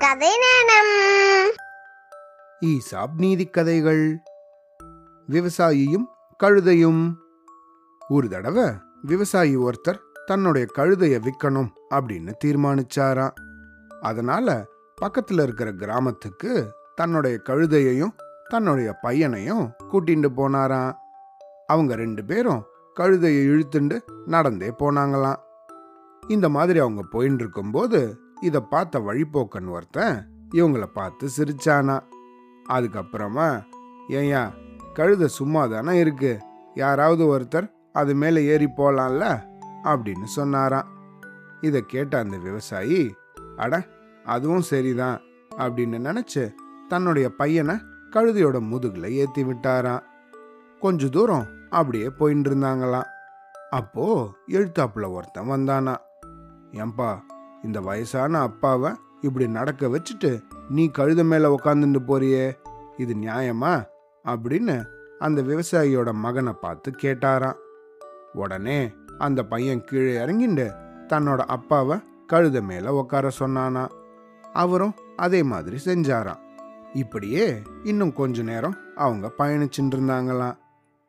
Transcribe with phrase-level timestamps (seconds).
[0.00, 1.50] கதை நேரம்.
[2.60, 4.18] ஈசாப் நீதிக் கதைகள்.
[5.28, 6.04] விவசாயியும்
[6.42, 7.14] கழுதையும்.
[8.08, 8.70] ஒரு தடவை
[9.02, 13.30] விவசாயி ஒருத்தர் தன்னுடைய கழுதைய விற்கணும் அப்படின்னு தீர்மானிச்சாராம்.
[14.00, 14.66] அதனால
[15.02, 18.12] பக்கத்துல இருக்கிற கிராமத்துக்கு தன்னுடைய கழுதையையும்
[18.48, 20.94] தன்னுடைய பையனையும் கூட்டிட்டு போனாராம்.
[21.66, 22.66] அவங்க ரெண்டு பேரும்
[23.00, 25.36] கழுதையை இழுத்துண்டு நடந்தே போனாங்களாம்.
[26.28, 32.00] இந்த மாதிரி அவங்க போயின்னு இருக்கும்போது இதை பார்த்த வழிபோக்கன் ஒருத்தன் இவங்களை பார்த்து சிரிச்சானா.
[32.70, 33.62] அதுக்கப்புறமா
[34.08, 34.52] ஏயா
[34.94, 36.38] கழுதை சும்மா தானே இருக்கு.
[36.74, 39.44] யாராவது ஒருத்தர் அது மேலே ஏறி போகலாம்ல
[39.82, 40.86] அப்படின்னு சொன்னாராம்.
[41.60, 43.14] இதை கேட்ட அந்த விவசாயி
[43.56, 43.86] அட
[44.24, 45.20] அதுவும் சரிதான்
[45.58, 46.54] அப்படின்னு நினச்சி
[46.88, 47.74] தன்னுடைய பையனை
[48.10, 50.02] கழுதையோட முதுகில் ஏற்றி விட்டாராம்.
[50.80, 53.08] கொஞ்ச தூரம் அப்படியே போயின்னு இருந்தாங்களாம்.
[53.70, 55.96] அப்போ எழுத்தாப்புல ஒருத்தன் வந்தானா
[56.72, 57.20] ஏன்பா
[57.62, 62.56] இந்த வயசான அப்பாவை இப்படி நடக்க வச்சுட்டு நீ கழுத மேலே உக்காந்துட்டு போறியே
[62.96, 63.84] இது நியாயமா?
[64.24, 64.84] அப்படின்னு
[65.18, 67.56] அந்த விவசாயியோட மகனை பார்த்து கேட்டாராம்.
[68.32, 70.72] உடனே அந்த பையன் கீழே இறங்கிண்டு
[71.08, 71.98] தன்னோட அப்பாவை
[72.32, 73.88] கழுத மேலே உட்கார சொன்னானா.
[74.52, 76.38] அவரும் அதே மாதிரி செஞ்சாராம்.
[76.92, 80.56] இப்படியே இன்னும் கொஞ்ச நேரம் அவங்க பயணிச்சுட்டு இருந்தாங்களாம்.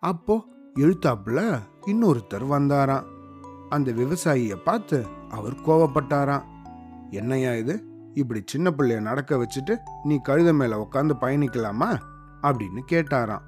[0.00, 3.04] அப்போ எழுத்தாப்புல இன்னொருத்தர் வந்தாராம்.
[3.68, 6.42] அந்த விவசாயிய பார்த்து அவர் கோவப்பட்டாராம்.
[7.10, 7.84] என்னையா இது?
[8.14, 11.98] இப்படி சின்ன பிள்ளைய நடக்க வச்சுட்டு நீ கழுத மேல உட்காந்து பயணிக்கலாமா?
[12.42, 13.40] அப்படின்னு கேட்டாராம்.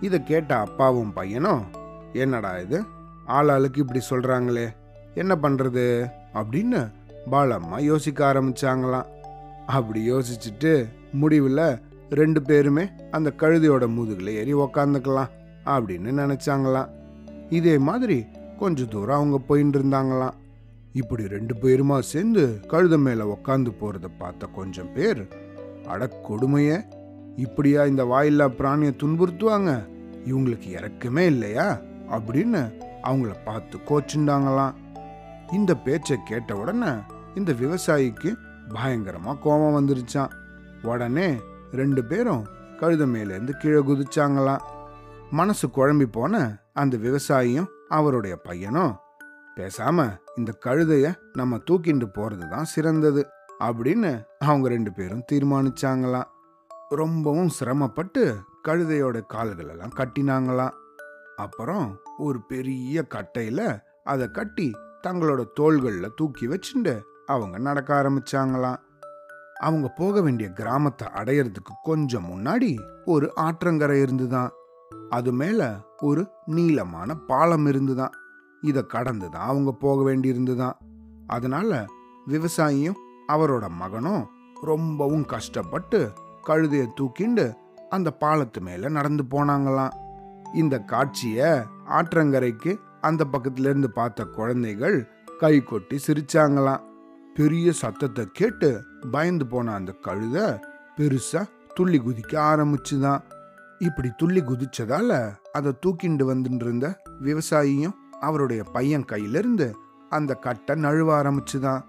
[0.00, 1.64] இதை கேட்ட அப்பாவும் பையனும்
[2.12, 2.84] என்னடா இது?
[3.26, 4.74] ஆளாளுக்கு இப்படி சொல்றாங்களே
[5.14, 6.10] என்ன பண்றது?
[6.34, 6.92] அப்படின்னு
[7.30, 9.06] பாலம்மா யோசிக்க ஆரம்பிச்சாங்களாம்.
[9.66, 11.78] அப்படி யோசிச்சுட்டு முடிவில்
[12.10, 15.28] ரெண்டு பேருமே அந்த கழுதையோட முதுகில் ஏறி உக்காந்துக்கலாம்
[15.64, 16.88] அப்படின்னு நினச்சாங்களாம்.
[17.50, 18.26] இதே மாதிரி
[18.58, 20.32] கொஞ்ச தூரம் அவங்க போயின்னு இருந்தாங்களாம்
[20.92, 25.28] இப்படி ரெண்டு பேருமா சேர்ந்து கழுத மேல உக்காந்து போறத பார்த்த கொஞ்சம் பேர்
[25.86, 26.84] அட கொடுமைய
[27.36, 29.88] இப்படியா இந்த வாயில்லா பிராணியை துன்புறுத்துவாங்க?
[30.24, 31.80] இவங்களுக்கு இறக்கமே இல்லையா?
[32.10, 32.72] அப்படின்னு
[33.02, 34.74] அவங்கள பார்த்து கோச்சுண்டாங்களாம்
[35.52, 36.92] இந்த பேச்சை கேட்ட உடனே
[37.34, 38.34] இந்த விவசாயிக்கு
[38.68, 40.30] பயங்கரமா கோபம் வந்துருச்சான்
[40.82, 41.34] உடனே
[41.72, 42.46] ரெண்டு பேரும்
[42.80, 44.60] கழுத மேலேருந்து கீழே குதிச்சாங்களாம்.
[45.30, 48.96] மனசு குழம்பி போன அந்த விவசாயியும் அவருடைய பையனும்
[49.56, 53.26] பேசாம இந்த கழுதைய நம்ம தூக்கிண்டு போறது தான் சிறந்தது
[53.60, 56.26] அப்படின்னு அவங்க ரெண்டு பேரும் தீர்மானிச்சாங்களாம்.
[56.88, 58.38] ரொம்பவும் சிரமப்பட்டு
[58.68, 60.70] கழுதையோட கால்களெல்லாம் கட்டினாங்களாம்.
[61.36, 64.72] அப்புறம் ஒரு பெரிய கட்டையில அதை கட்டி
[65.06, 68.76] தங்களோட தோள்களில் தூக்கி வச்சுண்டு அவங்க நடக்க ஆரம்பிச்சாங்களாம்.
[69.60, 74.50] அவங்க போக வேண்டிய கிராமத்தை அடையறதுக்கு கொஞ்சம் முன்னாடி ஒரு ஆற்றங்கரை இருந்துதான்.
[75.10, 75.66] அது மேலே
[75.98, 78.12] ஒரு நீளமான பாலம் இருந்துதான்.
[78.60, 80.76] இதை கடந்து தான் அவங்க போக வேண்டியிருந்துதான்.
[81.26, 81.84] அதனால
[82.28, 82.98] விவசாயியும்
[83.28, 84.26] அவரோட மகனும்
[84.62, 86.12] ரொம்பவும் கஷ்டப்பட்டு
[86.46, 87.54] கழுதையை தூக்கிண்டு
[87.88, 89.90] அந்த பாலத்து மேலே நடந்து போனாங்களாம்.
[90.54, 91.50] இந்த காட்சியை
[91.90, 95.08] ஆற்றங்கரைக்கு அந்த பக்கத்துலேருந்து பார்த்த குழந்தைகள்
[95.38, 96.80] கை கொட்டி சிரிச்சாங்களாம்.
[97.34, 100.42] பெரிய சத்தத்தை கேட்டு பயந்து போன அந்த கழுதை
[100.96, 103.20] பெருசாக துள்ளி குதிக்க ஆரம்பிச்சுதான்.
[103.78, 109.74] இப்படி துள்ளி குதிச்சதால அதை தூக்கிண்டு வந்துட்டு இருந்த விவசாயியும் அவருடைய பையன் கையிலிருந்து
[110.08, 111.82] அந்த கட்டை நழுவ ஆரம்பிச்சுதான்.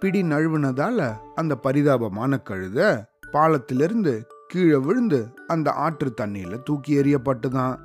[0.00, 7.78] பிடி நழுவுனதால அந்த பரிதாபமான கழுத பாலத்திலிருந்து கீழே விழுந்து அந்த ஆற்று தண்ணியில தூக்கி எறியப்பட்டுதான்.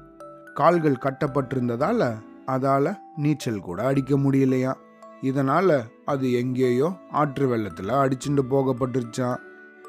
[0.53, 2.13] கால்கள் கட்டப்பட்டிருந்ததால
[2.47, 4.73] அதால நீச்சல் கூட அடிக்க முடியலையா
[5.21, 9.37] இதனால அது எங்கேயோ ஆற்று வெள்ளத்துல அடிச்சுட்டு போகப்பட்டுருச்சான்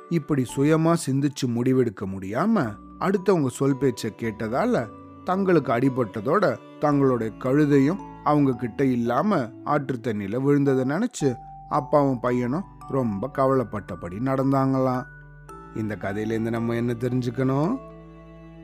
[0.08, 4.86] இப்படி சுயமா சிந்திச்சு முடிவெடுக்க முடியாம அடுத்தவங்க சொல் பேச்சை கேட்டதால
[5.24, 11.34] தங்களுக்கு அடிபட்டதோட தங்களுடைய கழுதையும் அவங்க கிட்ட இல்லாம ஆற்று தண்ணியில விழுந்ததை நினைச்சு
[11.68, 15.04] அப்பாவும் பையனும் ரொம்ப கவலைப்பட்டபடி நடந்தாங்களாம்.
[15.76, 17.78] இந்த கதையிலேருந்து நம்ம என்ன தெரிஞ்சுக்கணும்?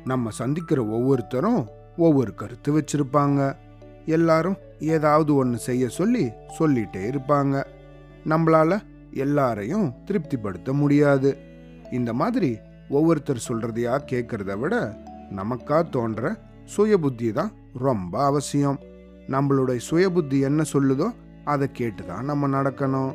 [0.04, 3.56] நம்ம சந்திக்கிற ஒவ்வொருத்தரும் ஒவ்வொரு கருத்து வச்சிருப்பாங்க.
[4.06, 7.64] எல்லாரும் ஏதாவது ஒன்று செய்ய சொல்லி சொல்லிட்டே இருப்பாங்க.
[8.24, 8.80] நம்மளால
[9.12, 11.38] எல்லாரையும் திருப்திப்படுத்த முடியாது.
[11.92, 12.58] இந்த மாதிரி
[12.88, 14.96] ஒவ்வொருத்தர் சொல்றதையா கேட்கறத விட
[15.36, 18.78] நமக்கா தோன்ற சுய புத்தி தான் ரொம்ப அவசியம்.
[19.28, 21.14] நம்மளுடைய சுய புத்தி என்ன சொல்லுதோ
[21.44, 23.14] அதை கேட்டு தான் நம்ம நடக்கணும்.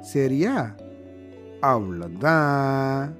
[0.00, 0.74] சரியா?
[1.60, 3.12] அவ்வளோதான்